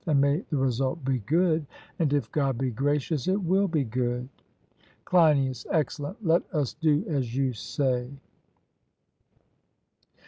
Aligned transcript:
And 0.07 0.19
may 0.19 0.43
the 0.49 0.57
result 0.57 1.05
be 1.05 1.19
good, 1.19 1.67
and 1.99 2.11
if 2.11 2.31
God 2.31 2.57
be 2.57 2.71
gracious, 2.71 3.27
it 3.27 3.37
will 3.39 3.67
be 3.67 3.83
good! 3.83 4.29
CLEINIAS: 5.05 5.67
Excellent; 5.69 6.25
let 6.25 6.41
us 6.51 6.73
do 6.73 7.05
as 7.07 7.35
you 7.35 7.53
say. 7.53 8.09